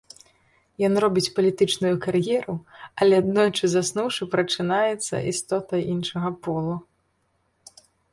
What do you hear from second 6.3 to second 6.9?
полу.